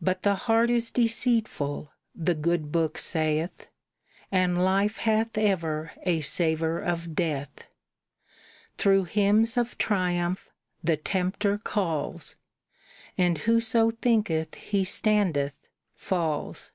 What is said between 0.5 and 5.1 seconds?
is deceitful, the good Book saith, And life